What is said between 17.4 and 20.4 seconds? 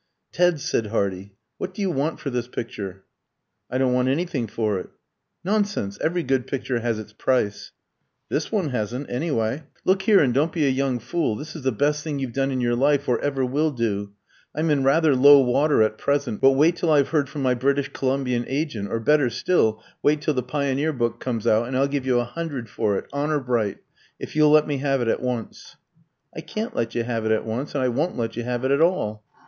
my British Columbian agent, or, better still, wait till